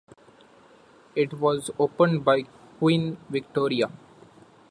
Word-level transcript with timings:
It 1.15 1.33
was 1.35 1.69
opened 1.77 2.25
by 2.25 2.45
Queen 2.79 3.17
Victoria. 3.29 3.91